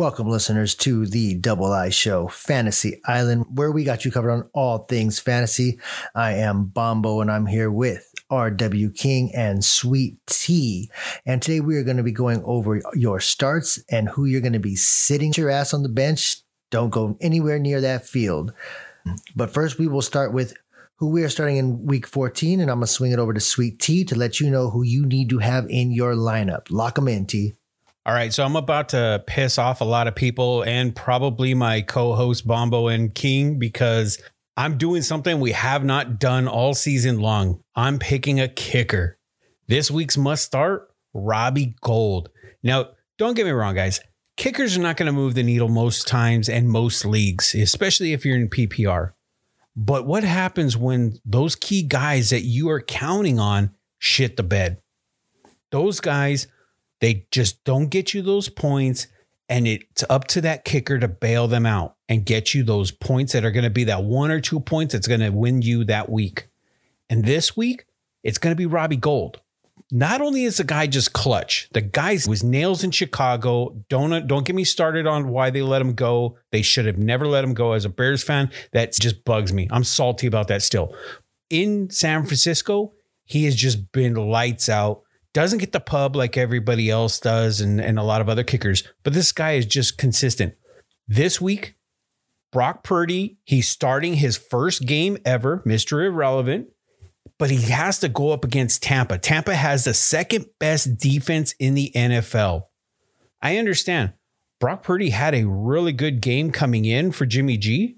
[0.00, 4.48] Welcome, listeners, to the Double I Show Fantasy Island, where we got you covered on
[4.54, 5.78] all things fantasy.
[6.14, 10.90] I am Bombo, and I'm here with RW King and Sweet Tea.
[11.26, 14.54] And today we are going to be going over your starts and who you're going
[14.54, 16.38] to be sitting your ass on the bench.
[16.70, 18.54] Don't go anywhere near that field.
[19.36, 20.54] But first, we will start with
[20.96, 23.40] who we are starting in week 14, and I'm going to swing it over to
[23.40, 26.68] Sweet Tea to let you know who you need to have in your lineup.
[26.70, 27.52] Lock them in, T.
[28.10, 31.80] All right, so I'm about to piss off a lot of people and probably my
[31.80, 34.20] co-host Bombo and King because
[34.56, 37.62] I'm doing something we have not done all season long.
[37.76, 39.16] I'm picking a kicker.
[39.68, 42.30] This week's must start, Robbie Gould.
[42.64, 44.00] Now, don't get me wrong, guys.
[44.36, 48.24] Kickers are not going to move the needle most times and most leagues, especially if
[48.24, 49.12] you're in PPR.
[49.76, 53.70] But what happens when those key guys that you are counting on
[54.00, 54.82] shit the bed?
[55.70, 56.48] Those guys
[57.00, 59.06] they just don't get you those points.
[59.48, 63.32] And it's up to that kicker to bail them out and get you those points
[63.32, 65.84] that are going to be that one or two points that's going to win you
[65.84, 66.46] that week.
[67.08, 67.86] And this week,
[68.22, 69.40] it's going to be Robbie Gould.
[69.90, 73.74] Not only is the guy just clutch, the guy was nails in Chicago.
[73.88, 76.36] Don't don't get me started on why they let him go.
[76.52, 77.72] They should have never let him go.
[77.72, 79.66] As a Bears fan, that just bugs me.
[79.72, 80.94] I'm salty about that still.
[81.48, 82.92] In San Francisco,
[83.24, 87.80] he has just been lights out doesn't get the pub like everybody else does and,
[87.80, 90.54] and a lot of other kickers, but this guy is just consistent.
[91.06, 91.76] This week,
[92.52, 96.04] Brock Purdy, he's starting his first game ever, Mr.
[96.04, 96.68] Irrelevant,
[97.38, 99.18] but he has to go up against Tampa.
[99.18, 102.64] Tampa has the second best defense in the NFL.
[103.40, 104.14] I understand.
[104.58, 107.96] Brock Purdy had a really good game coming in for Jimmy G,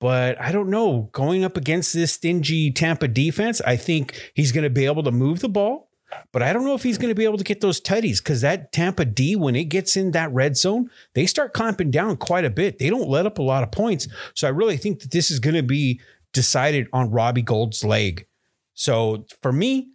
[0.00, 1.10] but I don't know.
[1.12, 5.12] Going up against this stingy Tampa defense, I think he's going to be able to
[5.12, 5.90] move the ball.
[6.32, 8.40] But I don't know if he's going to be able to get those tutties because
[8.40, 12.44] that Tampa D, when it gets in that red zone, they start clamping down quite
[12.44, 12.78] a bit.
[12.78, 14.08] They don't let up a lot of points.
[14.34, 16.00] So I really think that this is going to be
[16.32, 18.26] decided on Robbie Gould's leg.
[18.74, 19.90] So for me,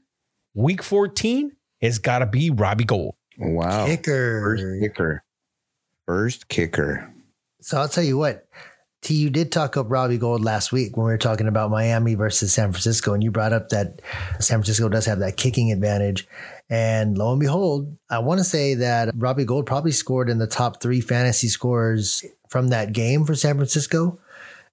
[0.53, 1.51] week 14
[1.81, 3.15] has got to be Robbie Gould.
[3.39, 3.85] Wow.
[3.85, 4.41] Kicker.
[4.41, 5.23] First kicker.
[6.05, 7.13] First kicker.
[7.61, 8.47] So I'll tell you what,
[9.09, 12.53] You did talk up Robbie Gould last week when we were talking about Miami versus
[12.53, 14.01] San Francisco, and you brought up that
[14.39, 16.27] San Francisco does have that kicking advantage.
[16.69, 20.47] And lo and behold, I want to say that Robbie Gould probably scored in the
[20.47, 24.19] top three fantasy scores from that game for San Francisco.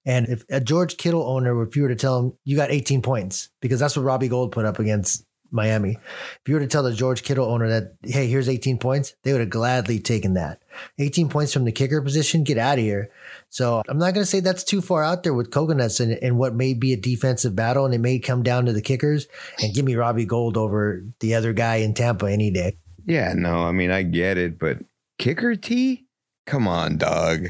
[0.05, 3.01] And if a George Kittle owner, if you were to tell him you got 18
[3.01, 5.97] points, because that's what Robbie Gould put up against Miami.
[6.41, 9.31] If you were to tell the George Kittle owner that, hey, here's 18 points, they
[9.31, 10.61] would have gladly taken that.
[10.99, 13.09] 18 points from the kicker position, get out of here.
[13.49, 16.37] So I'm not going to say that's too far out there with coconuts and, and
[16.37, 19.27] what may be a defensive battle, and it may come down to the kickers.
[19.61, 22.77] And give me Robbie Gould over the other guy in Tampa any day.
[23.05, 24.79] Yeah, no, I mean I get it, but
[25.19, 26.05] kicker T,
[26.45, 27.49] come on, dog.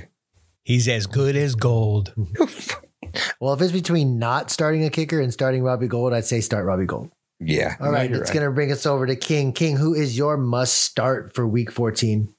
[0.63, 2.13] He's as good as gold.
[3.39, 6.65] well, if it's between not starting a kicker and starting Robbie Gould, I'd say start
[6.65, 7.11] Robbie Gould.
[7.39, 7.75] Yeah.
[7.79, 8.33] All right, it's right.
[8.33, 9.51] going to bring us over to King.
[9.51, 12.33] King, who is your must start for Week 14?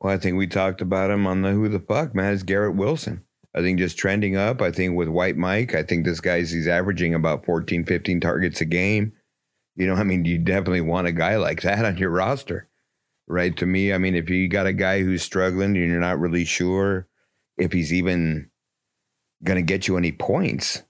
[0.00, 2.32] Well, I think we talked about him on the Who the Fuck, man.
[2.32, 3.24] Is Garrett Wilson.
[3.54, 4.62] I think just trending up.
[4.62, 8.60] I think with White Mike, I think this guy's he's averaging about 14, 15 targets
[8.60, 9.12] a game.
[9.74, 12.68] You know, I mean, you definitely want a guy like that on your roster,
[13.26, 13.56] right?
[13.56, 16.44] To me, I mean, if you got a guy who's struggling and you're not really
[16.44, 17.08] sure
[17.56, 18.50] if he's even
[19.42, 20.82] going to get you any points,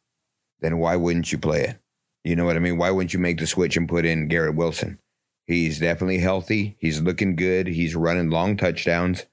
[0.60, 1.78] then why wouldn't you play it?
[2.24, 2.78] You know what I mean?
[2.78, 4.98] Why wouldn't you make the switch and put in Garrett Wilson?
[5.46, 6.76] He's definitely healthy.
[6.78, 7.66] He's looking good.
[7.66, 9.24] He's running long touchdowns.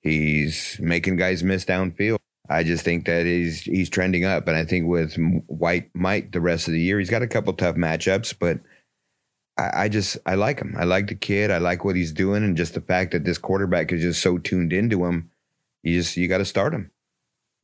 [0.00, 2.18] He's making guys miss downfield.
[2.48, 5.16] I just think that he's he's trending up, and I think with
[5.46, 8.60] White Mike the rest of the year, he's got a couple tough matchups, but
[9.58, 10.76] I just I like him.
[10.78, 11.50] I like the kid.
[11.50, 14.38] I like what he's doing, and just the fact that this quarterback is just so
[14.38, 15.30] tuned into him.
[15.82, 16.92] You just you got to start him.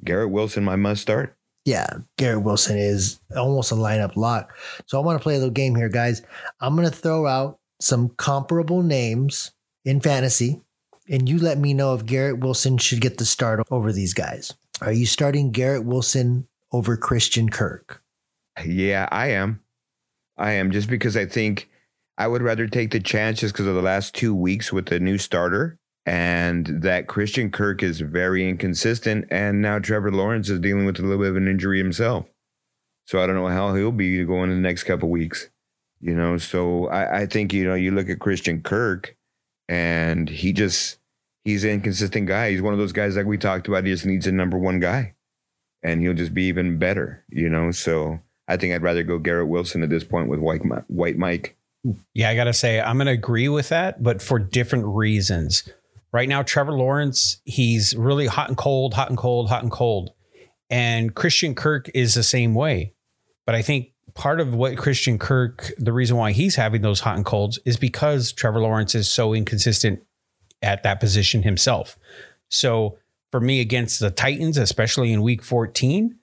[0.02, 1.36] Garrett Wilson, my must start.
[1.64, 1.86] Yeah,
[2.18, 4.54] Garrett Wilson is almost a lineup lock.
[4.86, 6.22] So I want to play a little game here, guys.
[6.60, 9.52] I'm going to throw out some comparable names
[9.84, 10.60] in fantasy,
[11.08, 14.52] and you let me know if Garrett Wilson should get the start over these guys.
[14.82, 18.02] Are you starting Garrett Wilson over Christian Kirk?
[18.64, 19.60] Yeah, I am.
[20.36, 21.68] I am just because I think
[22.18, 25.18] I would rather take the chances because of the last two weeks with the new
[25.18, 29.26] starter and that Christian Kirk is very inconsistent.
[29.30, 32.28] And now Trevor Lawrence is dealing with a little bit of an injury himself.
[33.06, 35.48] So I don't know how he'll be going in the next couple weeks.
[36.00, 39.16] You know, so I, I think, you know, you look at Christian Kirk
[39.68, 40.98] and he just
[41.44, 42.50] he's an inconsistent guy.
[42.50, 44.80] He's one of those guys like we talked about, he just needs a number one
[44.80, 45.14] guy.
[45.82, 47.70] And he'll just be even better, you know.
[47.70, 51.56] So I think I'd rather go Garrett Wilson at this point with White, White Mike.
[52.14, 55.70] Yeah, I gotta say, I'm gonna agree with that, but for different reasons.
[56.14, 60.12] Right now, Trevor Lawrence, he's really hot and cold, hot and cold, hot and cold.
[60.70, 62.94] And Christian Kirk is the same way.
[63.46, 67.16] But I think part of what Christian Kirk, the reason why he's having those hot
[67.16, 70.04] and colds is because Trevor Lawrence is so inconsistent
[70.62, 71.98] at that position himself.
[72.48, 72.96] So
[73.32, 76.16] for me against the Titans, especially in week 14,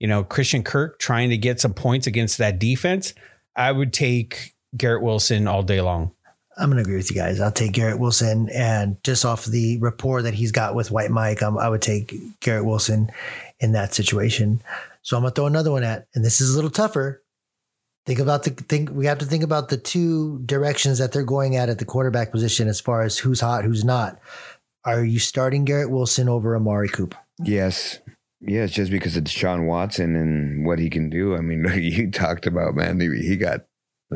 [0.00, 3.12] you know, Christian Kirk trying to get some points against that defense,
[3.54, 6.12] I would take Garrett Wilson all day long.
[6.56, 7.40] I'm going to agree with you guys.
[7.40, 8.48] I'll take Garrett Wilson.
[8.50, 12.14] And just off the rapport that he's got with White Mike, um, I would take
[12.40, 13.10] Garrett Wilson
[13.60, 14.62] in that situation.
[15.02, 17.22] So I'm going to throw another one at, and this is a little tougher.
[18.06, 18.90] Think about the think.
[18.90, 22.32] We have to think about the two directions that they're going at at the quarterback
[22.32, 24.20] position as far as who's hot, who's not.
[24.84, 27.16] Are you starting Garrett Wilson over Amari Cooper?
[27.42, 28.00] Yes.
[28.42, 31.34] Yes, just because it's Sean Watson and what he can do.
[31.34, 33.64] I mean, you talked about, man, he got,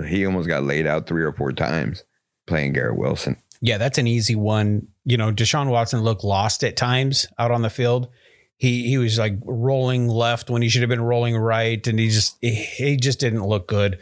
[0.06, 2.04] he almost got laid out three or four times
[2.48, 3.36] playing Garrett Wilson.
[3.60, 4.88] Yeah, that's an easy one.
[5.04, 8.08] You know, Deshaun Watson looked lost at times out on the field.
[8.56, 12.08] He he was like rolling left when he should have been rolling right, and he
[12.08, 13.98] just he just didn't look good.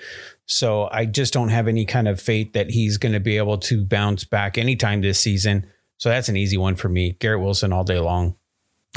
[0.47, 3.59] So I just don't have any kind of faith that he's going to be able
[3.59, 5.67] to bounce back anytime this season.
[5.99, 7.17] So that's an easy one for me.
[7.19, 8.37] Garrett Wilson all day long.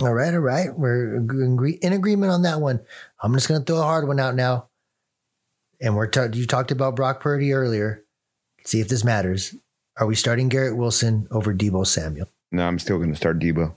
[0.01, 0.69] All right, all right.
[0.77, 2.79] We're in agreement on that one.
[3.21, 4.69] I'm just going to throw a hard one out now.
[5.81, 8.05] And we're t- you talked about Brock Purdy earlier.
[8.69, 9.55] Let's see if this matters.
[9.97, 12.29] Are we starting Garrett Wilson over Deebo Samuel?
[12.51, 13.73] No, I'm still going to start Deebo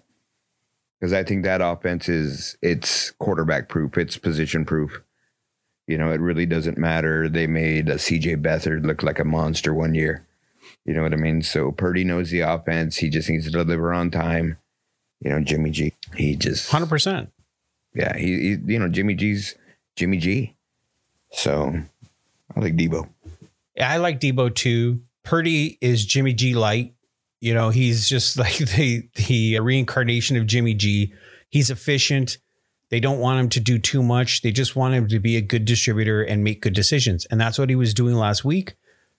[1.00, 5.00] because I think that offense is it's quarterback proof, it's position proof.
[5.86, 7.26] You know, it really doesn't matter.
[7.30, 10.26] They made a CJ Beathard look like a monster one year.
[10.84, 11.40] You know what I mean?
[11.40, 12.98] So Purdy knows the offense.
[12.98, 14.58] He just needs to deliver on time.
[15.20, 15.94] You know, Jimmy G.
[16.14, 17.32] He just hundred percent.
[17.94, 19.54] Yeah, he, he, you know Jimmy G's
[19.96, 20.54] Jimmy G.
[21.30, 21.82] So
[22.54, 23.08] I like Deebo.
[23.80, 25.02] I like Deebo too.
[25.22, 26.94] Purdy is Jimmy G light.
[27.40, 31.12] You know, he's just like the the reincarnation of Jimmy G.
[31.48, 32.38] He's efficient.
[32.90, 34.42] They don't want him to do too much.
[34.42, 37.24] They just want him to be a good distributor and make good decisions.
[37.26, 38.74] And that's what he was doing last week.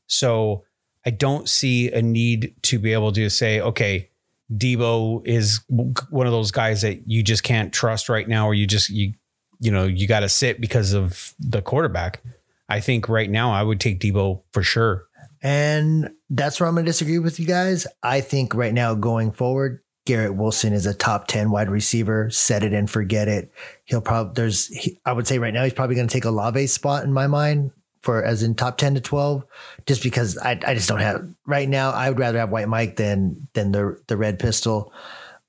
[0.05, 0.63] So
[1.05, 4.09] I don't see a need to be able to say, okay,
[4.51, 8.67] Deebo is one of those guys that you just can't trust right now, or you
[8.67, 9.13] just you
[9.59, 12.21] you know you got to sit because of the quarterback.
[12.69, 15.05] I think right now I would take Deebo for sure.
[15.41, 17.85] And that's where I'm going to disagree with you guys.
[18.01, 22.29] I think right now going forward, Garrett Wilson is a top 10 wide receiver.
[22.29, 23.51] Set it and forget it.
[23.85, 26.31] He'll probably, there's, he, I would say right now, he's probably going to take a
[26.31, 27.71] Lave spot in my mind
[28.01, 29.45] for as in top 10 to 12,
[29.85, 31.91] just because I, I just don't have right now.
[31.91, 34.93] I would rather have White Mike than, than the, the red pistol.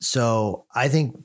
[0.01, 1.17] So I think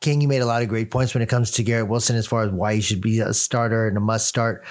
[0.00, 2.26] King, you made a lot of great points when it comes to Garrett Wilson as
[2.26, 4.64] far as why he should be a starter and a must start.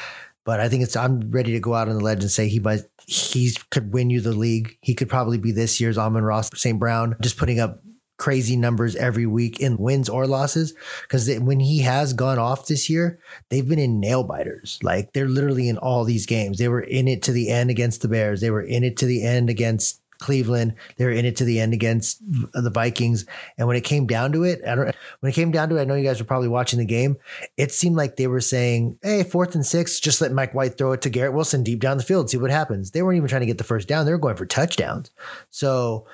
[0.46, 2.60] But I think it's I'm ready to go out on the ledge and say he
[2.60, 4.78] might he could win you the league.
[4.82, 6.80] He could probably be this year's Amon-Ra St.
[6.80, 7.82] Brown, just putting up
[8.18, 10.74] crazy numbers every week in wins or losses.
[11.02, 13.20] Because when he has gone off this year,
[13.50, 14.80] they've been in nail biters.
[14.82, 16.58] Like they're literally in all these games.
[16.58, 18.40] They were in it to the end against the Bears.
[18.40, 20.74] They were in it to the end against Cleveland.
[20.98, 22.20] They were in it to the end against
[22.54, 23.26] the Vikings.
[23.58, 24.96] And when it came down to it, I don't.
[25.20, 27.18] When it came down to it, I know you guys were probably watching the game.
[27.58, 30.94] It seemed like they were saying, "Hey, fourth and six, just let Mike White throw
[30.94, 33.42] it to Garrett Wilson deep down the field, see what happens." They weren't even trying
[33.42, 35.12] to get the first down; they were going for touchdowns.
[35.50, 36.06] So,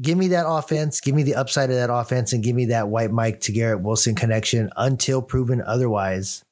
[0.00, 2.88] give me that offense, give me the upside of that offense, and give me that
[2.88, 6.43] White Mike to Garrett Wilson connection until proven otherwise.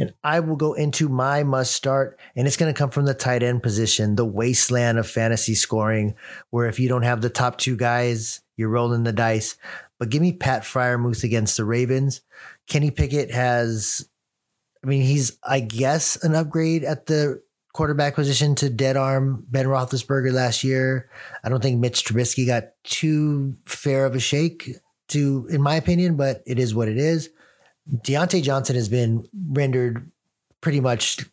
[0.00, 3.12] And I will go into my must start, and it's going to come from the
[3.12, 6.14] tight end position, the wasteland of fantasy scoring,
[6.48, 9.58] where if you don't have the top two guys, you're rolling the dice.
[9.98, 12.22] But give me Pat Freiermuth against the Ravens.
[12.66, 14.08] Kenny Pickett has,
[14.82, 17.42] I mean, he's, I guess, an upgrade at the
[17.74, 21.10] quarterback position to dead arm Ben Roethlisberger last year.
[21.44, 24.70] I don't think Mitch Trubisky got too fair of a shake,
[25.08, 27.28] to in my opinion, but it is what it is.
[27.92, 30.10] Diontae Johnson has been rendered
[30.60, 31.24] pretty much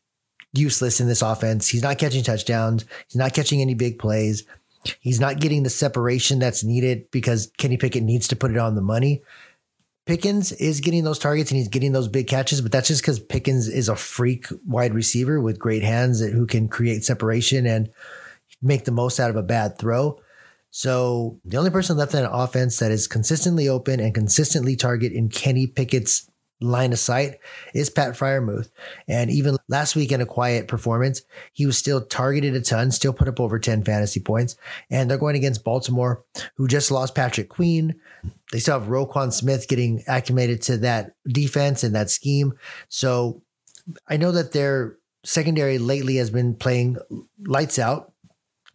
[0.54, 1.68] useless in this offense.
[1.68, 2.86] He's not catching touchdowns.
[3.08, 4.44] He's not catching any big plays.
[5.00, 8.76] He's not getting the separation that's needed because Kenny Pickett needs to put it on
[8.76, 9.22] the money.
[10.06, 13.20] Pickens is getting those targets and he's getting those big catches, but that's just because
[13.20, 17.90] Pickens is a freak wide receiver with great hands who can create separation and
[18.62, 20.20] make the most out of a bad throw.
[20.70, 25.12] So the only person left in an offense that is consistently open and consistently target
[25.12, 27.36] in Kenny Pickett's line of sight
[27.74, 28.70] is Pat Freiermuth.
[29.08, 31.22] And even last week in a quiet performance,
[31.54, 34.56] he was still targeted a ton, still put up over 10 fantasy points.
[34.90, 36.24] And they're going against Baltimore,
[36.56, 38.00] who just lost Patrick Queen.
[38.52, 42.54] They still have Roquan Smith getting acclimated to that defense and that scheme.
[42.90, 43.42] So
[44.08, 46.98] I know that their secondary lately has been playing
[47.46, 48.14] lights out.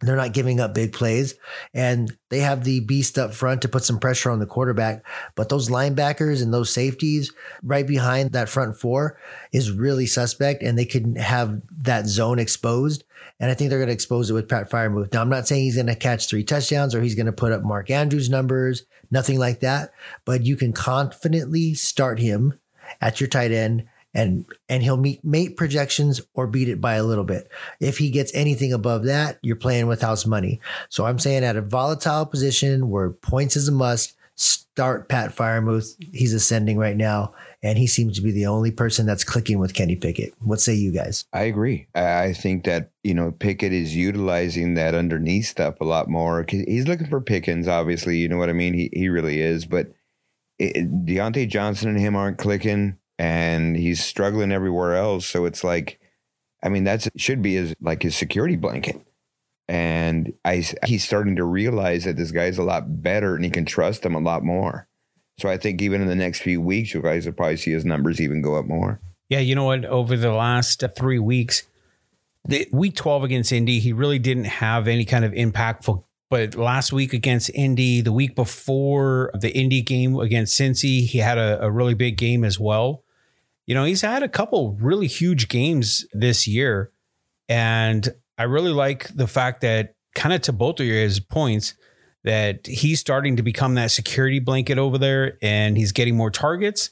[0.07, 1.35] They're not giving up big plays
[1.73, 5.05] and they have the beast up front to put some pressure on the quarterback.
[5.35, 7.31] But those linebackers and those safeties
[7.61, 9.17] right behind that front four
[9.51, 13.03] is really suspect and they can have that zone exposed.
[13.39, 15.13] And I think they're going to expose it with Pat Freiermuth.
[15.13, 17.51] Now, I'm not saying he's going to catch three touchdowns or he's going to put
[17.51, 19.91] up Mark Andrews numbers, nothing like that.
[20.25, 22.59] But you can confidently start him
[23.01, 27.03] at your tight end and and he'll meet mate projections or beat it by a
[27.03, 27.49] little bit.
[27.79, 30.59] If he gets anything above that, you're playing with house money.
[30.89, 35.95] So I'm saying at a volatile position where points is a must, start Pat Freiermuth.
[36.13, 39.73] He's ascending right now, and he seems to be the only person that's clicking with
[39.73, 40.33] Kenny Pickett.
[40.39, 41.25] What say you guys?
[41.33, 41.87] I agree.
[41.95, 46.45] I think that you know Pickett is utilizing that underneath stuff a lot more.
[46.47, 48.17] He's looking for Pickens, obviously.
[48.17, 48.73] You know what I mean?
[48.73, 49.93] He he really is, but.
[50.59, 55.25] It, Diontae Johnson and him aren't clicking and he's struggling everywhere else.
[55.25, 55.99] So it's like,
[56.63, 59.01] I mean, that's should be his like his security blanket.
[59.67, 63.65] And I he's starting to realize that this guy's a lot better and he can
[63.65, 64.87] trust him a lot more.
[65.39, 67.85] So I think even in the next few weeks, you guys will probably see his
[67.85, 68.99] numbers even go up more.
[69.29, 69.85] Yeah, you know what?
[69.85, 71.63] Over the last three weeks,
[72.45, 76.03] the week 12 against Indy, he really didn't have any kind of impactful.
[76.29, 81.37] But last week against Indy, the week before the Indy game against Cincy, he had
[81.37, 83.03] a, a really big game as well
[83.65, 86.91] you know, he's had a couple really huge games this year.
[87.47, 91.73] And I really like the fact that, kind of to both of his points,
[92.23, 96.91] that he's starting to become that security blanket over there and he's getting more targets.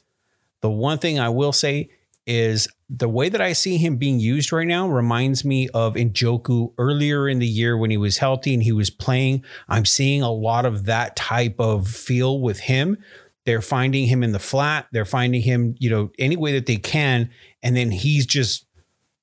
[0.60, 1.90] The one thing I will say
[2.26, 6.72] is the way that I see him being used right now reminds me of Njoku
[6.78, 9.44] earlier in the year when he was healthy and he was playing.
[9.68, 12.98] I'm seeing a lot of that type of feel with him
[13.44, 14.86] they're finding him in the flat.
[14.92, 17.30] They're finding him, you know, any way that they can.
[17.62, 18.66] And then he's just,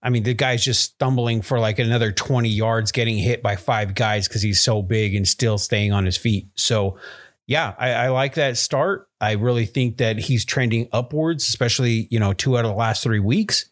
[0.03, 3.95] I mean, the guy's just stumbling for like another 20 yards, getting hit by five
[3.95, 6.47] guys because he's so big and still staying on his feet.
[6.55, 6.97] So,
[7.49, 9.09] yeah, I, I, like that start.
[9.19, 13.01] I really think that he's trending upwards, especially, you know, two out of the last
[13.01, 13.65] three weeks.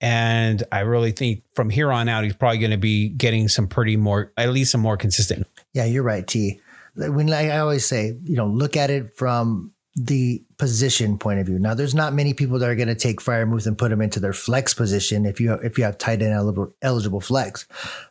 [0.00, 3.68] And I really think from here on out, he's probably going to be getting some
[3.68, 5.46] pretty more, at least some more consistent.
[5.72, 6.60] Yeah, you're right, T.
[6.96, 11.60] When I always say, you know, look at it from the position point of view.
[11.60, 14.18] Now, there's not many people that are going to take Freiermuth and put him into
[14.18, 17.66] their flex position if you if you have tight end eligible, eligible flex.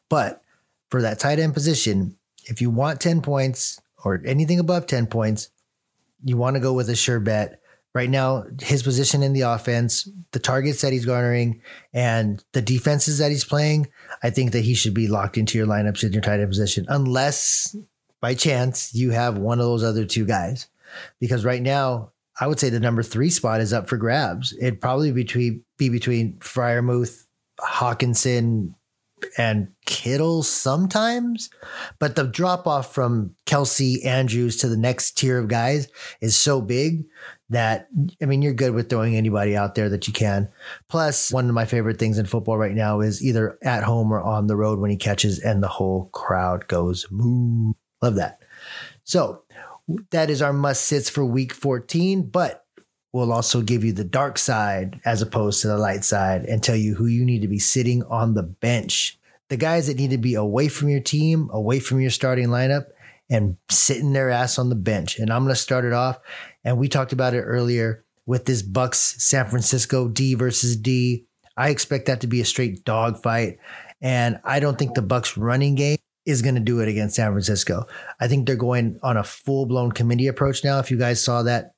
[0.07, 0.41] But
[0.89, 2.15] for that tight end position,
[2.45, 5.49] if you want 10 points or anything above 10 points,
[6.23, 7.59] you want to go with a sure bet.
[7.93, 11.61] Right now, his position in the offense, the targets that he's garnering,
[11.93, 13.89] and the defenses that he's playing,
[14.23, 16.85] I think that he should be locked into your lineups in your tight end position,
[16.87, 17.75] unless
[18.21, 20.67] by chance you have one of those other two guys
[21.19, 24.53] because right now I would say the number three spot is up for grabs.
[24.53, 27.25] It'd probably between be between Freiermuth,
[27.59, 28.73] Hockenson,
[29.37, 31.49] and Kittle sometimes,
[31.99, 35.87] but the drop off from Kelce Andrews to the next tier of guys
[36.21, 37.05] is so big
[37.49, 37.87] that
[38.21, 40.49] I mean you're good with throwing anybody out there that you can.
[40.89, 44.21] Plus, one of my favorite things in football right now is either at home or
[44.21, 47.73] on the road when he catches and the whole crowd goes moo.
[48.01, 48.39] Love that.
[49.03, 49.43] So
[50.11, 52.60] that is our must sits for week 14, but
[53.13, 56.75] we'll also give you the dark side as opposed to the light side and tell
[56.75, 59.19] you who you need to be sitting on the bench.
[59.49, 62.85] The guys that need to be away from your team, away from your starting lineup,
[63.29, 65.19] and sitting their ass on the bench.
[65.19, 66.19] And I'm going to start it off.
[66.63, 71.25] And we talked about it earlier with this Bucks San Francisco D versus D.
[71.57, 73.57] I expect that to be a straight dogfight.
[74.01, 77.31] And I don't think the Bucks running game is going to do it against San
[77.31, 77.85] Francisco.
[78.19, 80.79] I think they're going on a full blown committee approach now.
[80.79, 81.73] If you guys saw that,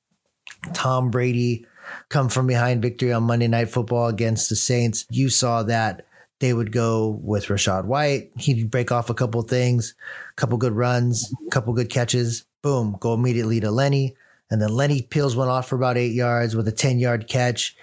[0.73, 1.65] Tom Brady
[2.09, 6.05] come from behind victory on Monday Night Football against the Saints, you saw that
[6.39, 8.31] they would go with Rachaad White.
[8.37, 9.95] He'd break off a couple things,
[10.31, 12.45] a couple good runs, a couple good catches.
[12.61, 14.15] Boom, go immediately to Lenny.
[14.49, 17.75] And then Lenny peels one off for about eight yards with a 10 yard catch.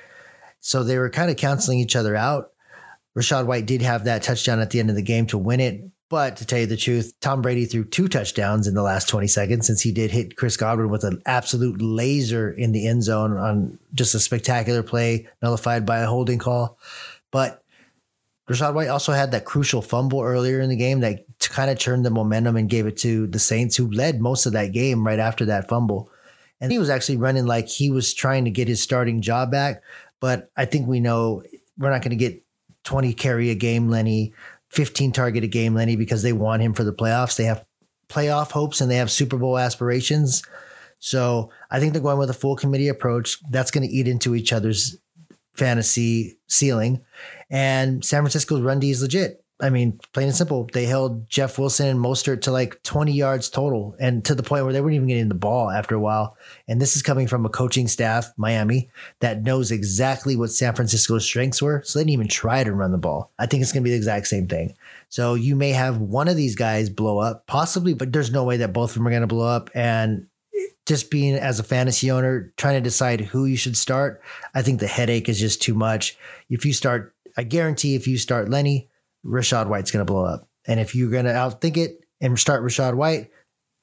[0.60, 2.52] So they were kind of counseling each other out.
[3.16, 5.82] Rachaad White did have that touchdown at the end of the game to win it,
[6.10, 9.28] but to tell you the truth, Tom Brady threw two touchdowns in the last 20
[9.28, 13.36] seconds since he did hit Chris Godwin with an absolute laser in the end zone
[13.36, 16.78] on just a spectacular play, nullified by a holding call.
[17.30, 17.62] But
[18.48, 22.04] Rachaad White also had that crucial fumble earlier in the game that kind of turned
[22.04, 25.20] the momentum and gave it to the Saints, who led most of that game right
[25.20, 26.10] after that fumble.
[26.60, 29.80] And he was actually running like he was trying to get his starting job back.
[30.18, 31.44] But I think we know
[31.78, 32.42] we're not going to get
[32.82, 34.34] 20 carry a game, Lenny.
[34.70, 37.36] 15 target a game, Lenny, because they want him for the playoffs.
[37.36, 37.64] They have
[38.08, 40.42] playoff hopes and they have Super Bowl aspirations.
[40.98, 43.38] So I think they're going with a full committee approach.
[43.50, 44.96] That's going to eat into each other's
[45.54, 47.02] fantasy ceiling.
[47.48, 49.44] And San Francisco's run D is legit.
[49.62, 53.48] I mean, plain and simple, they held Jeff Wilson and Mostert to like 20 yards
[53.48, 56.36] total and to the point where they weren't even getting the ball after a while.
[56.68, 58.90] And this is coming from a coaching staff, Miami,
[59.20, 61.82] that knows exactly what San Francisco's strengths were.
[61.84, 63.30] So they didn't even try to run the ball.
[63.38, 64.74] I think it's going to be the exact same thing.
[65.08, 68.58] So you may have one of these guys blow up, possibly, but there's no way
[68.58, 69.70] that both of them are going to blow up.
[69.74, 70.26] And
[70.86, 74.22] just being as a fantasy owner, trying to decide who you should start,
[74.54, 76.18] I think the headache is just too much.
[76.48, 78.89] If you start, I guarantee if you start Lenny,
[79.24, 80.48] Rachaad White's going to blow up.
[80.66, 83.30] And if you're going to outthink it and start Rachaad White,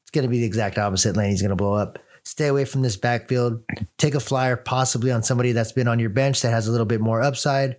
[0.03, 1.17] it's going to be the exact opposite.
[1.17, 2.00] Lenny's going to blow up.
[2.24, 3.63] Stay away from this backfield.
[3.98, 6.86] Take a flyer possibly on somebody that's been on your bench that has a little
[6.86, 7.77] bit more upside.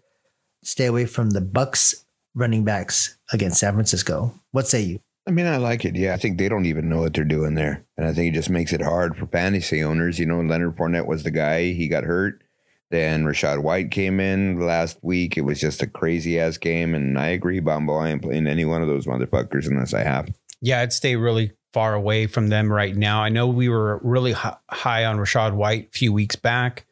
[0.63, 4.35] Stay away from the Bucks running backs against San Francisco.
[4.53, 5.01] What say you?
[5.27, 5.97] I mean, I like it.
[5.97, 7.85] Yeah, I think they don't even know what they're doing there.
[7.99, 10.19] And I think it just makes it hard for fantasy owners.
[10.19, 12.43] You know, Leonard Fournette was the guy, he got hurt.
[12.91, 15.37] Then Rachaad White came in last week.
[15.37, 16.95] It was just a crazy ass game.
[16.95, 17.97] And I agree, Bombo.
[17.97, 20.31] I ain't playing any one of those motherfuckers unless I have.
[20.61, 23.23] Yeah, I'd stay really far away from them right now.
[23.23, 26.87] I know we were really high on Rachaad White a few weeks back,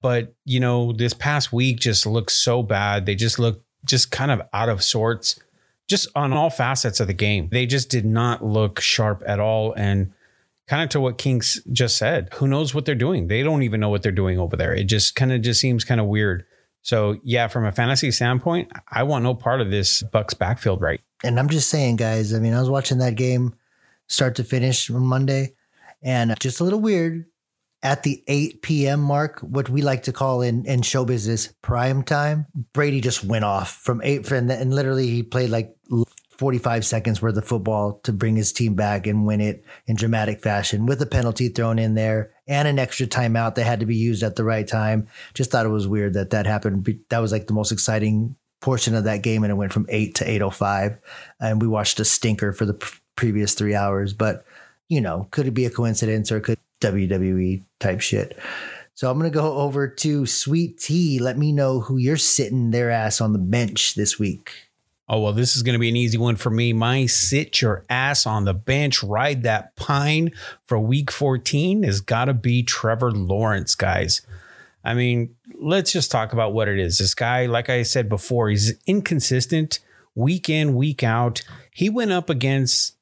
[0.00, 3.04] but you know, this past week just looks so bad.
[3.04, 5.40] They just look just kind of out of sorts,
[5.88, 7.48] just on all facets of the game.
[7.50, 9.72] They just did not look sharp at all.
[9.72, 10.12] And
[10.66, 13.28] kind of to what Kings just said, who knows what they're doing?
[13.28, 14.74] They don't even know what they're doing over there.
[14.74, 16.44] It just kind of just seems kind of weird.
[16.82, 21.00] So yeah, from a fantasy standpoint, I want no part of this Bucks backfield right.
[21.24, 22.34] And I'm just saying, guys.
[22.34, 23.54] I mean, I was watching that game
[24.08, 25.54] start to finish on Monday,
[26.02, 27.24] and just a little weird
[27.82, 29.00] at the 8 p.m.
[29.00, 32.46] mark, what we like to call in, in show business prime time.
[32.72, 35.74] Brady just went off from eight, and, and literally he played like
[36.42, 40.42] 45 seconds worth of football to bring his team back and win it in dramatic
[40.42, 43.94] fashion with a penalty thrown in there and an extra timeout that had to be
[43.94, 45.06] used at the right time.
[45.34, 46.98] Just thought it was weird that that happened.
[47.10, 50.16] That was like the most exciting portion of that game, and it went from eight
[50.16, 50.98] to 8:05,
[51.38, 54.12] and we watched a stinker for the previous three hours.
[54.12, 54.44] But
[54.88, 58.36] you know, could it be a coincidence or could WWE type shit?
[58.94, 61.20] So I'm going to go over to Sweet Tea.
[61.20, 64.71] Let me know who you're sitting their ass on the bench this week.
[65.08, 66.72] Oh, well, this is going to be an easy one for me.
[66.72, 70.30] My sit your ass on the bench, ride that pine
[70.64, 74.22] for week 14 has got to be Trevor Lawrence, guys.
[74.84, 76.98] I mean, let's just talk about what it is.
[76.98, 79.80] This guy, like I said before, he's inconsistent
[80.14, 81.42] week in, week out.
[81.72, 82.96] He went up against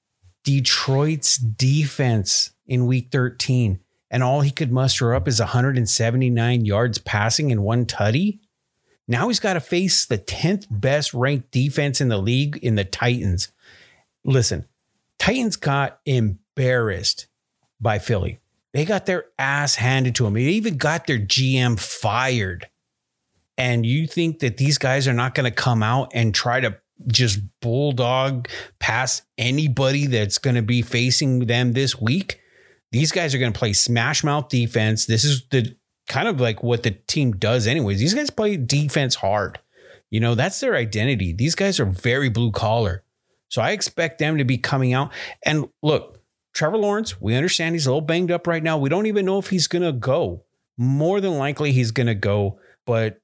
[0.44, 7.50] Detroit's defense in week 13, and all he could muster up is 179 yards passing
[7.52, 8.40] and one tutty.
[9.10, 12.84] Now he's got to face the 10th best ranked defense in the league in the
[12.84, 13.48] Titans.
[14.24, 14.66] Listen,
[15.18, 17.26] Titans got embarrassed
[17.80, 18.38] by Philly.
[18.72, 20.34] They got their ass handed to them.
[20.34, 22.68] They even got their GM fired.
[23.58, 26.78] And you think that these guys are not going to come out and try to
[27.08, 32.40] just bulldog past anybody that's going to be facing them this week?
[32.92, 35.06] These guys are going to play smash mouth defense.
[35.06, 35.74] This is the
[36.10, 38.00] kind of like what the team does anyways.
[38.00, 39.60] These guys play defense hard.
[40.10, 41.32] You know, that's their identity.
[41.32, 43.04] These guys are very blue collar.
[43.48, 45.12] So I expect them to be coming out.
[45.44, 46.20] And look,
[46.52, 48.76] Trevor Lawrence, we understand he's a little banged up right now.
[48.76, 50.42] We don't even know if he's going to go.
[50.76, 52.58] More than likely, he's going to go.
[52.86, 53.20] But,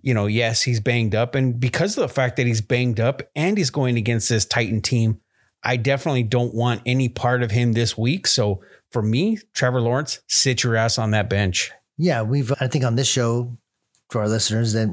[0.00, 1.34] you know, yes, he's banged up.
[1.34, 4.80] And because of the fact that he's banged up and he's going against this Titan
[4.80, 5.20] team,
[5.64, 8.28] I definitely don't want any part of him this week.
[8.28, 11.72] So for me, Trevor Lawrence, sit your ass on that bench.
[11.98, 13.50] Yeah, we've I think on this show
[14.08, 14.88] for our listeners that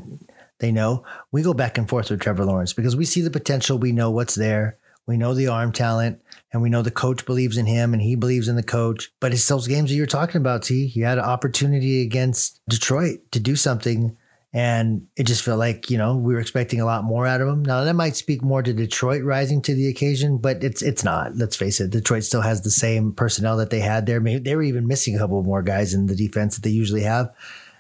[0.60, 3.78] they know we go back and forth with Trevor Lawrence because we see the potential,
[3.78, 7.58] we know what's there, we know the arm talent, and we know the coach believes
[7.58, 9.12] in him and he believes in the coach.
[9.22, 10.88] But it's those games that you're talking about, T.
[10.88, 14.18] He had an opportunity against Detroit to do something
[14.56, 17.48] and it just felt like, you know, we were expecting a lot more out of
[17.50, 17.62] him.
[17.66, 21.36] Now that might speak more to Detroit rising to the occasion, but it's it's not.
[21.36, 21.90] Let's face it.
[21.90, 24.22] Detroit still has the same personnel that they had there.
[24.22, 27.04] Maybe they were even missing a couple more guys in the defense that they usually
[27.04, 27.36] have.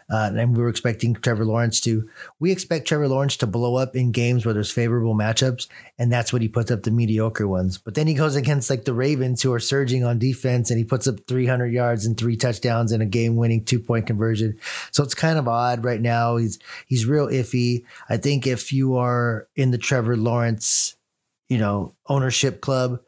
[0.08, 2.08] Uh, and we were expecting Trevor Lawrence to.
[2.40, 6.32] We expect Trevor Lawrence to blow up in games where there's favorable matchups, and that's
[6.32, 7.80] what he puts up the mediocre ones.
[7.80, 10.84] But then he goes against like the Ravens, who are surging on defense, and he
[10.84, 14.60] puts up 300 yards and three touchdowns and a game-winning two-point conversion.
[14.92, 16.38] So it's kind of odd right now.
[16.38, 17.84] He's he's real iffy.
[18.08, 20.96] I think if you are in the Trevor Lawrence,
[21.50, 23.00] you know, ownership club,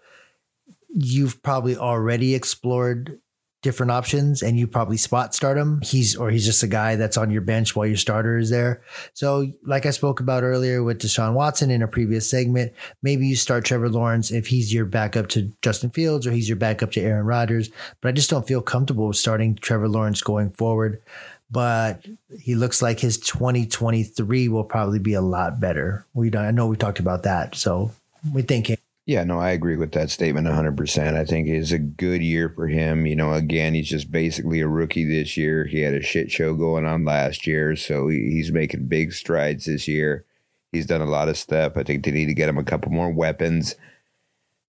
[0.90, 3.20] you've probably already explored
[3.68, 5.82] different options and you probably spot start him.
[5.84, 8.82] He's or he's just a guy that's on your bench while your starter is there.
[9.14, 12.72] So, like I spoke about earlier with Deshaun Watson in a previous segment,
[13.04, 16.56] maybe you start Trevor Lawrence if he's your backup to Justin Fields or he's your
[16.56, 17.70] backup to Aaron Rodgers.
[18.00, 21.02] But I just don't feel comfortable with starting Trevor Lawrence going forward.
[21.50, 22.06] but
[22.40, 26.06] he looks like his 2023 will probably be a lot better.
[26.14, 27.92] We don't, I know we talked about that, so
[28.34, 28.72] we think.
[29.08, 31.16] Yeah, no, I agree with that statement 100%.
[31.16, 33.06] I think it's a good year for him.
[33.06, 35.66] You know, again, he's just basically a rookie this year.
[35.66, 39.88] He had a shit show going on last year, so he's making big strides this
[39.88, 40.26] year.
[40.74, 41.78] He's done a lot of stuff.
[41.78, 43.76] I think they need to get him a couple more weapons.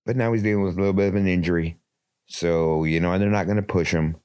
[0.06, 1.76] But now he's dealing with a little bit of an injury.
[2.26, 4.18] So, you know, and they're not going to push him.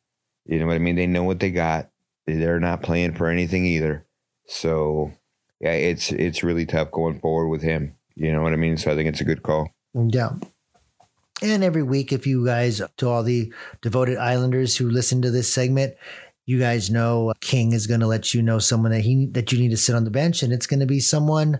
[0.45, 0.95] You know what I mean?
[0.95, 1.89] They know what they got.
[2.28, 4.06] They're not playing for anything either.
[4.45, 5.12] So,
[5.60, 7.95] yeah, it's it's really tough going forward with him.
[8.13, 8.78] You know what I mean?
[8.78, 9.73] So I think it's a good call.
[9.93, 10.32] Yeah.
[11.41, 13.51] And every week, if you guys, to all the
[13.82, 15.95] devoted Islanders who listen to this segment,
[16.45, 19.60] you guys know King is going to let you know someone that he that you
[19.60, 21.60] need to sit on the bench, and it's going to be someone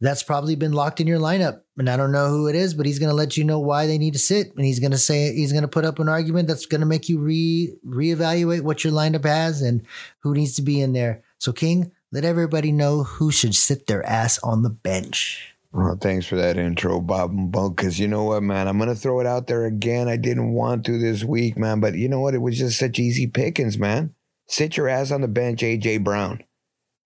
[0.00, 1.62] that's probably been locked in your lineup.
[1.76, 3.86] And I don't know who it is, but he's going to let you know why
[3.86, 6.08] they need to sit, and he's going to say he's going to put up an
[6.08, 9.82] argument that's going to make you re reevaluate what your lineup has and
[10.20, 11.22] who needs to be in there.
[11.38, 15.54] So King, let everybody know who should sit their ass on the bench.
[15.70, 17.76] Well, thanks for that intro, Bob and Bunk.
[17.76, 20.08] Because you know what, man, I'm gonna throw it out there again.
[20.08, 22.34] I didn't want to this week, man, but you know what?
[22.34, 24.14] It was just such easy pickings, man.
[24.48, 26.42] Sit your ass on the bench, AJ Brown.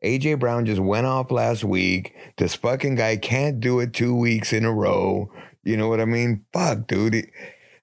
[0.04, 2.14] AJ Brown just went off last week.
[2.36, 5.30] This fucking guy can't do it two weeks in a row.
[5.64, 6.44] You know what I mean?
[6.52, 7.30] Fuck, dude.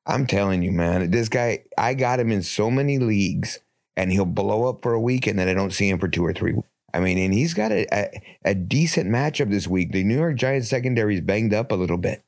[0.05, 3.59] I'm telling you, man, this guy, I got him in so many leagues
[3.95, 6.25] and he'll blow up for a week and then I don't see him for two
[6.25, 6.67] or three weeks.
[6.93, 9.91] I mean, and he's got a, a, a decent matchup this week.
[9.91, 12.23] The New York Giants secondary is banged up a little bit.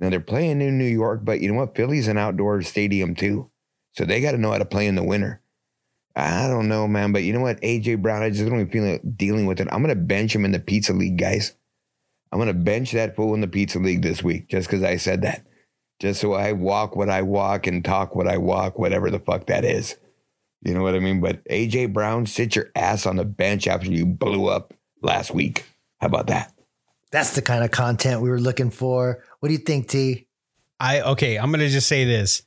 [0.00, 1.74] Now they're playing in New York, but you know what?
[1.74, 3.50] Philly's an outdoor stadium too.
[3.94, 5.40] So they got to know how to play in the winter.
[6.16, 7.60] I don't know, man, but you know what?
[7.60, 9.68] AJ Brown, I just don't even feel like dealing with it.
[9.70, 11.54] I'm gonna bench him in the pizza league, guys.
[12.32, 15.20] I'm gonna bench that fool in the pizza league this week just because I said
[15.22, 15.44] that.
[16.00, 19.46] Just so I walk what I walk and talk what I walk, whatever the fuck
[19.46, 19.96] that is.
[20.62, 21.20] You know what I mean?
[21.20, 25.64] But AJ Brown, sit your ass on the bench after you blew up last week.
[26.00, 26.52] How about that?
[27.12, 29.22] That's the kind of content we were looking for.
[29.40, 30.26] What do you think, T?
[30.80, 32.42] I okay, I'm gonna just say this.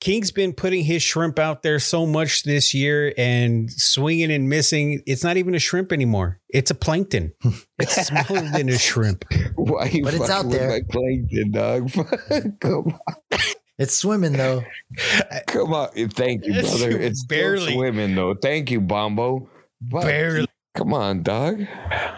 [0.00, 5.02] King's been putting his shrimp out there so much this year and swinging and missing.
[5.06, 6.40] It's not even a shrimp anymore.
[6.48, 7.32] It's a plankton.
[7.80, 9.24] It's smaller than a shrimp.
[9.56, 10.68] Why you But it's out with there.
[10.68, 11.90] my plankton, dog?
[12.60, 13.38] Come on.
[13.78, 14.64] It's swimming though.
[15.46, 15.90] Come on.
[16.10, 16.98] Thank you, It's brother.
[16.98, 18.34] It's barely- barely swimming though.
[18.34, 19.48] Thank you, Bombo.
[19.90, 20.02] Fuck.
[20.02, 20.46] Barely.
[20.74, 21.64] Come on, dog.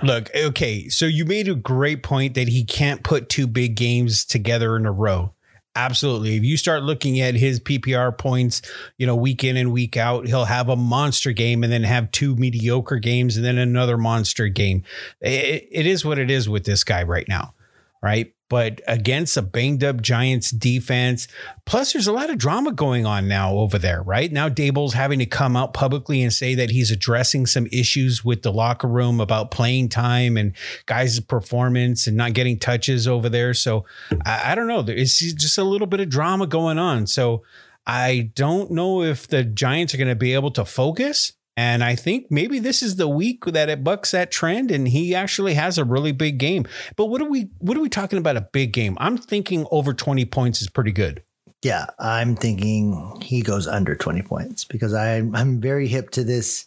[0.02, 4.24] Look, okay, so you made a great point that he can't put two big games
[4.24, 5.34] together in a row.
[5.76, 6.36] Absolutely.
[6.36, 8.60] If you start looking at his PPR points,
[8.98, 12.10] you know, week in and week out, he'll have a monster game and then have
[12.10, 14.82] two mediocre games and then another monster game.
[15.20, 17.54] It, it is what it is with this guy right now,
[18.02, 18.34] right?
[18.50, 21.28] But against a banged up Giants defense,
[21.64, 24.30] plus there's a lot of drama going on now over there, right?
[24.30, 28.42] Now Daboll's having to come out publicly and say that he's addressing some issues with
[28.42, 30.52] the locker room about playing time and
[30.86, 33.54] guys' performance and not getting touches over there.
[33.54, 33.86] So
[34.26, 34.84] I, I don't know.
[34.86, 37.06] It's just a little bit of drama going on.
[37.06, 37.44] So
[37.86, 41.32] I don't know if the Giants are going to be able to focus.
[41.60, 45.14] And I think maybe this is the week that it bucks that trend, and he
[45.14, 46.66] actually has a really big game.
[46.96, 48.38] But what are we what are we talking about?
[48.38, 48.96] A big game?
[48.98, 51.22] I'm thinking over 20 points is pretty good.
[51.62, 56.64] Yeah, I'm thinking he goes under 20 points because I, I'm very hip to this,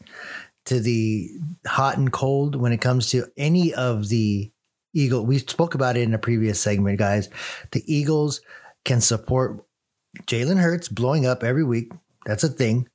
[0.66, 1.28] to the
[1.66, 4.52] hot and cold when it comes to any of the
[4.94, 5.26] Eagle.
[5.26, 7.30] We spoke about it in a previous segment, guys.
[7.72, 8.42] The Eagles
[8.86, 9.66] can support
[10.28, 11.92] Jalen Hurts blowing up every week.
[12.28, 12.88] That's a thing.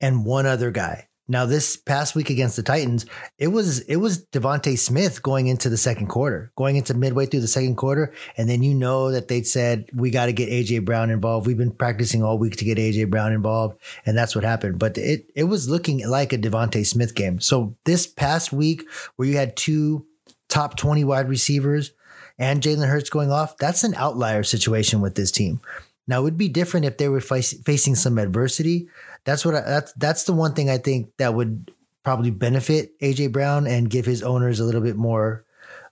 [0.00, 1.08] And one other guy.
[1.26, 3.06] Now, this past week against the Titans,
[3.38, 7.40] it was it was DeVonta Smith going into the second quarter, going into midway through
[7.40, 10.84] the second quarter, and then you know that they said we got to get AJ
[10.84, 11.46] Brown involved.
[11.46, 14.78] We've been practicing all week to get AJ Brown involved, and that's what happened.
[14.78, 17.40] But it it was looking like a DeVonta Smith game.
[17.40, 18.84] So this past week,
[19.16, 20.04] where you had two
[20.50, 21.92] top twenty wide receivers
[22.38, 25.60] and Jalen Hurts going off, that's an outlier situation with this team.
[26.06, 28.88] Now it would be different if they were facing some adversity.
[29.24, 31.72] That's what I, that's that's the one thing I think that would
[32.04, 35.44] probably benefit AJ Brown and give his owners a little bit more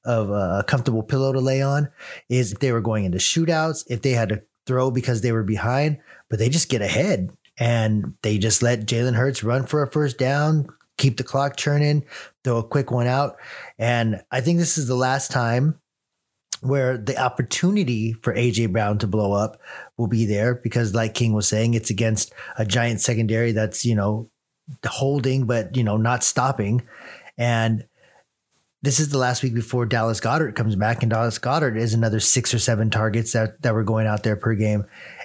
[0.05, 1.89] of a comfortable pillow to lay on
[2.29, 5.45] is if they were going into shootouts, if they had to throw because they were
[5.45, 9.91] behind, but they just get ahead and they just let Jalen Hurts run for a
[9.91, 10.67] first down,
[10.99, 12.05] keep the clock churning,
[12.45, 13.37] throw a quick one out.
[13.79, 15.79] And I think this is the last time
[16.61, 19.61] where the opportunity for AJ Brown to blow up
[19.99, 23.95] will be there because like King was saying, it's against a giant secondary that's, you
[23.95, 24.31] know,
[24.87, 26.83] holding, but you know, not stopping.
[27.37, 27.87] And
[28.83, 32.19] this is the last week before Dallas Goedert comes back, and Dallas Goedert is another
[32.19, 34.85] six or seven targets that, that were going out there per game.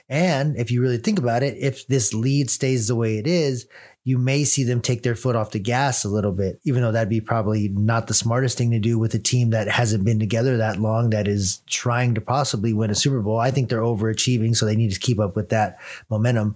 [0.10, 3.67] And if you really think about it, if this lead stays the way it is,
[4.07, 6.93] you may see them take their foot off the gas a little bit, even though
[6.93, 10.17] that'd be probably not the smartest thing to do with a team that hasn't been
[10.17, 13.37] together that long, that is trying to possibly win a Super Bowl.
[13.37, 15.77] I think they're overachieving, so they need to keep up with that
[16.09, 16.55] momentum.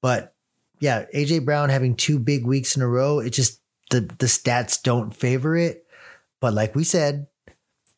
[0.00, 0.32] But
[0.80, 4.82] yeah, AJ Brown having two big weeks in a row, it just the the stats
[4.82, 5.84] don't favor it.
[6.40, 7.26] But like we said,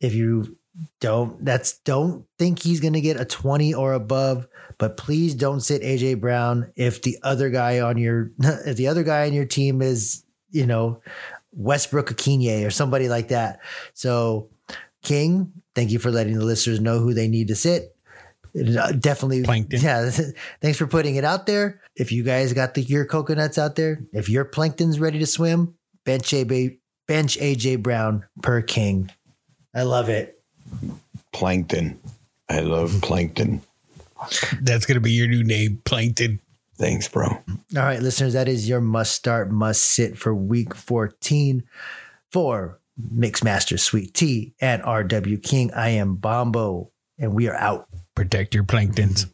[0.00, 0.57] if you
[1.00, 4.46] don't that's don't think he's going to get a 20 or above
[4.78, 9.02] but please don't sit AJ Brown if the other guy on your if the other
[9.02, 11.00] guy on your team is you know
[11.52, 13.60] Westbrook Ikhine or somebody like that.
[13.94, 14.50] So
[15.02, 17.94] King thank you for letting the listeners know who they need to sit.
[18.56, 19.80] Uh, definitely Plankton.
[19.82, 20.10] yeah
[20.60, 21.80] thanks for putting it out there.
[21.96, 25.74] If you guys got the your coconuts out there if your plankton's ready to swim
[26.04, 29.10] bench AJ bench AJ Brown per King.
[29.74, 30.37] I love it
[31.32, 31.98] Plankton.
[32.48, 33.62] I love plankton.
[34.60, 36.40] That's gonna be your new name, Plankton.
[36.76, 37.26] Thanks, bro.
[37.26, 41.64] All right, listeners, that is your must start, must sit for week 14
[42.30, 42.80] for
[43.14, 45.72] Mixmaster Sweet Tea and RW King.
[45.72, 47.88] I am Bombo, and we are out.
[48.14, 49.26] Protect your planktons.